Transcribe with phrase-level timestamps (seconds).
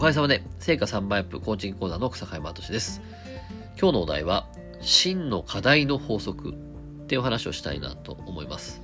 [0.00, 3.02] かげさまで、成果3倍アップコーチングコーナーの草海正です。
[3.78, 4.46] 今日のお題は、
[4.80, 6.54] 真の課題の法則っ
[7.06, 8.80] ていう話をしたいなと思います。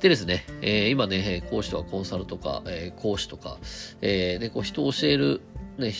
[0.00, 3.58] でですね、えー、今ね、講師とかコンサルとか、えー、講師とか、
[4.00, 5.42] えー、ね、こう人を教える、
[5.78, 5.92] ね、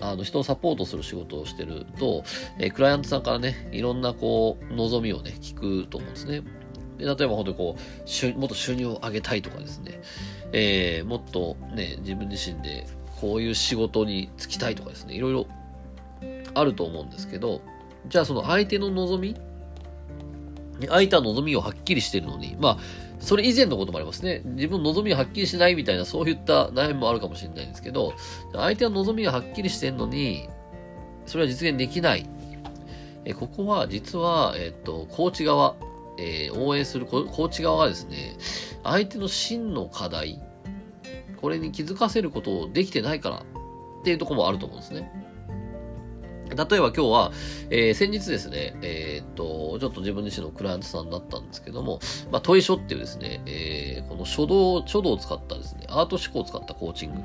[0.00, 2.22] あの人をサポートする仕事をしてると、
[2.60, 6.42] えクライアントさんからね、いろんなこう、望みをね、聞くと思うんですね。
[6.98, 10.00] で例えば本当にこう、もっと収入を上げたいとかですね、
[10.52, 12.86] えー、もっとね、自分自身で
[13.20, 15.46] こういう仕事に就きたいとかですね、いろいろ
[16.54, 17.60] あると思うんですけど、
[18.08, 19.36] じゃあその相手の望み
[20.86, 22.78] 相手は望みをはっきりしてるのに、まあ、
[23.18, 24.42] それ以前のこともありますね。
[24.44, 28.14] 自分の望みがはっきりしないみたいな、そういった悩みもあるかもしれないんですけど、
[28.52, 30.48] 相手の望みがはっきりしてるのに、
[31.26, 32.28] それは実現できない。
[33.24, 35.74] えここは実は、えっと、コーチ側、
[36.18, 38.36] えー、応援するコーチ側がですね、
[38.84, 40.40] 相手の真の課題、
[41.40, 43.36] これに気づかせることをできてないから
[44.00, 45.10] っていうところもあると思うんですね。
[46.48, 47.32] 例えば今日は、
[47.70, 57.20] えー、先日ですね、えー、っと、ちょっと自分自身のクライアントさんだったんですけども、まあ、問い書っていうですね、えー、この書道、書道を使ったですね、アート思考を使ったコーチング、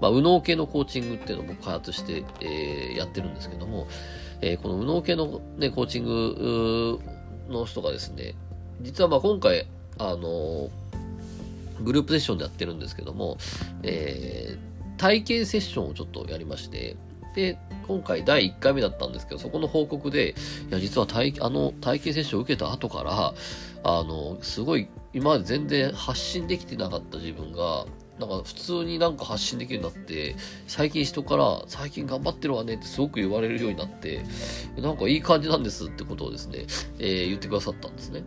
[0.00, 3.88] まあ、右脳系のコーチングっていうのを僕開発して、えー、やってるんですけども、
[4.40, 7.00] えー、この右脳系のね、コーチング
[7.48, 8.36] の人がですね、
[8.82, 9.66] 実はまあ今回、
[9.98, 10.70] あの
[11.82, 13.38] グループセッションでやってるんですけども、
[13.82, 16.96] えー、体験セッションをちょっとやりまして、
[17.34, 20.34] で、今回第1回目だったんですけど、そこの報告で、
[20.68, 23.34] いや、実は体、あの、体験セッションを受けた後から、
[23.82, 27.86] あの、すごい、今まで全然発信できてなかった自分が、
[28.18, 30.36] なんか普通になんか発信できるようになって、
[30.66, 34.22] 最近人から、最近頑張ってるわねってすごく言われるようになって、
[34.76, 36.66] なんかいい感じなんですってことをですね、
[36.98, 38.22] えー、言ってくださったんですね。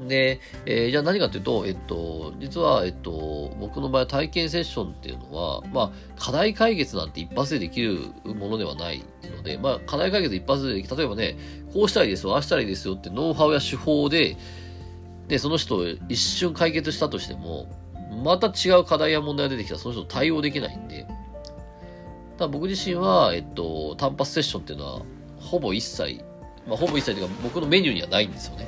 [0.00, 9.04] で、えー、じゃあ何かというと、えっと、実は、えっと、僕の場合体験セッションっていうのは、まあ、課題解決なんて一発でできるものではない
[9.36, 10.96] ので、まあ、課題解決一発ででき。
[10.96, 11.38] 例えばね、
[11.72, 14.36] こうしたらいいですよ、ああしたらいいですよってノウハウや手法で、
[15.28, 17.68] で、その人を一瞬解決したとしても、
[18.22, 21.06] また違う課題や問題が出てきたらその人対応できないんで、
[22.36, 25.02] ただ僕自身は、えっと、単発セッションっていうのは、
[25.38, 26.24] ほぼ一切、
[26.66, 28.66] まあ、ほぼ一切というか僕のメニューにはないんですよね。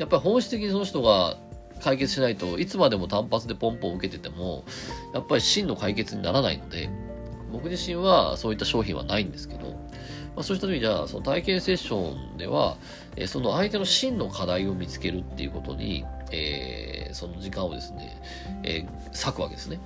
[0.00, 1.36] やっぱり本質的にその人が
[1.80, 4.64] 解決しないといつまでも単発でポンポン受けてても
[5.14, 6.90] やっぱり真の解決にならないので
[7.52, 9.76] 僕自身はそういった商品はないんですけど、ま
[10.38, 12.76] あ、そうした時にじゃあその体験セッションでは、
[13.16, 18.22] え、その相手の真の課題を見つけるっていうことに、えー、その時間をですね、
[18.62, 19.80] えー、割くわけですね。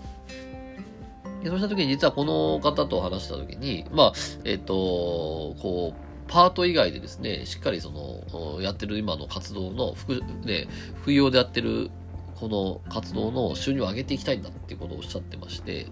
[1.45, 4.13] そうした時に実はこの方と話した時に、まあ、
[4.45, 10.69] えっ、と、こう、パート以外でですね、しっかりその、やってる今の活動の副、ね、
[11.03, 11.91] 副業でやってる
[12.35, 15.91] この活動の収入を上げていきたいんだっていうことをおっしゃってまして、じ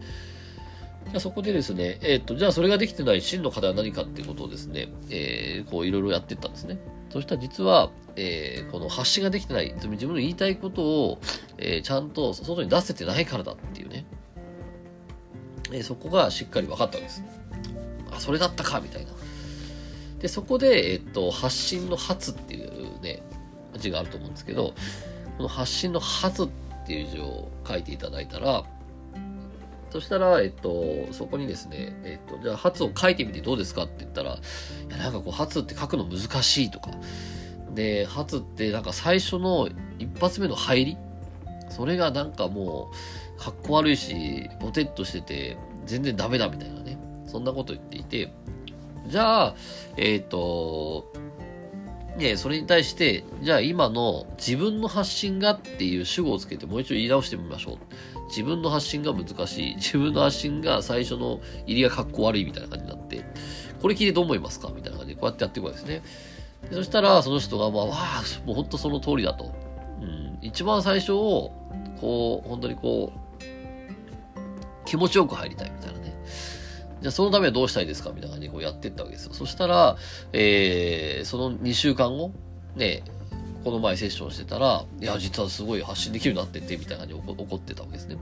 [1.14, 6.78] ゃあそこでですね、えっ、ー、と、じゃあそれができてない真の課題は何かっていうことをですね、えー、こういろいろやっていったんですね。
[7.10, 11.18] そしたら実は、えー、この発信ができてない、自分の言いたいことを、
[11.58, 14.06] えー、ちゃんと外に出せてないからだっていうね、
[15.70, 17.22] えー、そこがしっかり分かったわけです。
[18.10, 19.12] あ、それだったかみたいな。
[20.22, 23.22] で、そこで、えっと、発信の発っていうね、
[23.76, 24.72] 字があると思うんですけど、
[25.36, 26.48] この発信の発っ
[26.86, 28.64] ていう字を書いていただいたら、
[29.90, 34.36] そしたら、えっと、そこにですね、えっと、じゃあ、発を書いてみてどうですかって言ったら、い
[34.90, 36.90] や、なんかこう、発って書くの難しいとか、
[37.74, 39.68] で、発ってなんか最初の
[39.98, 40.96] 一発目の入り
[41.72, 42.90] それがなんかも
[43.38, 45.56] う、かっこ悪いし、ボテッとしてて、
[45.86, 48.32] 全然ダメだみたいなね、そんなこと言っていて、
[49.06, 49.54] じゃあ、
[49.96, 51.12] えっ、ー、と、
[52.16, 57.78] ね、それに対して、じゃあ今の自分の発信がっていう主語をつけてもう一度言い直してみましょう。
[58.28, 59.76] 自分の発信が難しい。
[59.76, 63.24] 自分の発信が最初の入りがかっこ悪いみたいな感じになって、
[63.80, 64.70] これ聞いてどう思いますか？
[64.74, 66.02] みたいな感じでこうやってやっていくわけですね。
[66.68, 69.52] でそしたら、その人が、まあ、わあ、もう本当その通りだと。
[70.00, 71.52] うん、一番最初を、
[72.00, 76.14] こう、本当にこう、気持ちよく入りたいみたいなね。
[77.02, 78.10] じゃあそのためはどうしたいですか？
[78.10, 79.34] みたいな感じでこうやってったわけですよ。
[79.34, 79.96] そしたら、
[80.32, 82.32] えー、その2週間後、
[82.76, 83.02] ね、
[83.64, 88.16] この前セッションしてたら、いや、実はすごい発信できるようになってて、みたいな感じで怒ってたわけですね。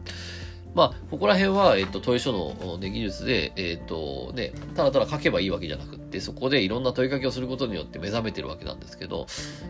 [0.75, 9.27] まあ、ここら辺は、えっと、問い書の、ね、技術で、えっと、ね、ただただ書けばいいわけじゃなくって、そこでいろんな問いかけをすることによって目覚めてるわけなんですけど、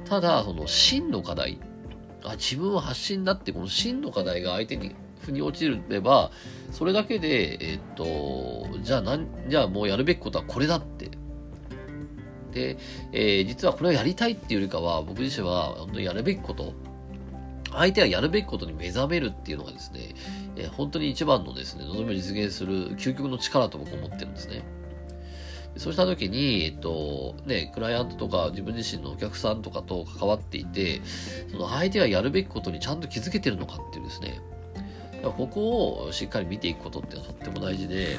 [0.08, 1.58] ただ、その真の課題、
[2.22, 6.30] あ、自分は発信だって、この真の課題が相手に腑に落ちれば、
[6.70, 11.10] それだけで、えっと、じゃあなん、じゃあもうやるべきことはこれだって。
[12.52, 12.78] で、
[13.12, 16.74] えー、実はこれをやりたいっていうよりかは、僕自身は本当にやるべきこと、
[17.72, 20.14] 相手がやるべきことに目覚めるっていうのがですね、
[20.56, 24.62] えー、本当に一番のですね、望みを実現する究極の力と僕は思ってるんですね。
[25.76, 31.00] そうした時に、えっと、ね、クライアントとか自分自身のお客さんとかと関わっていて、
[31.50, 34.40] その相手がやるべきことにちゃんと気づけてるのかっていうですね、
[35.22, 38.18] ここをしっかり見ていくことっていうのはとっても大事で、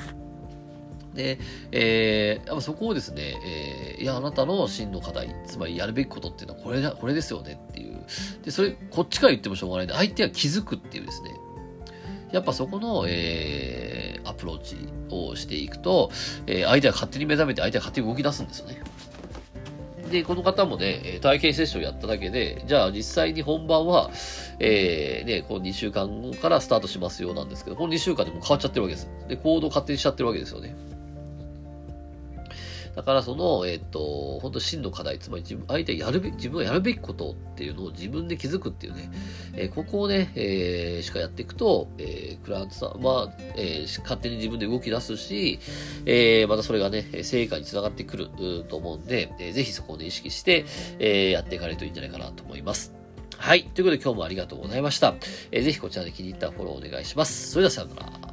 [1.13, 1.39] で、
[1.71, 8.06] えー、やっぱそこをですね、えー、いや、あなたの真の課題、つまりやるべきことっていうのはこれだ、これですよねっていう。
[8.44, 11.31] で、それ、こっちから言ってもしょうがないんで、相手は気づくっていうですね。
[12.31, 14.77] やっぱそこの、えー、アプローチ
[15.09, 16.12] をしていくと、
[16.48, 18.81] えー、相手は勝手に目覚めて相手は勝手に動き出すんですよね。
[20.12, 24.12] で、この方もね、体験セッションやっただけで、じゃあ実際に本番は、
[24.60, 29.10] えー、ね、この2週間後からスタートしますよなんですけど、この2週間でも変わっちゃってるわけです。
[29.28, 30.75] で、行動勝手にしちゃってるわけですよね。
[32.96, 39.12] だからその、えっ、と、本当真の課題、つまり自分、相手やるべ、自分がやるべきことっていうのを自分で気づくっていうね、
[39.54, 45.60] えー、ここをね、えー、しかやっていくと、えー、クライアントさんは、えー、勝手に自分で動き出すし、
[46.06, 48.30] えー、またそれがね、成果につながってくる
[48.68, 50.66] と思うんで、えー、ぜひそこをね、意識して、
[51.00, 52.94] えー、やっていかないといいんじゃないかなと思います。
[53.38, 53.64] はい。
[53.64, 55.16] ということで今日もありがとうございました。
[55.52, 57.52] えー、ぜひこちらで気に入ったフォローお願いします。
[57.52, 58.31] それではさようなら。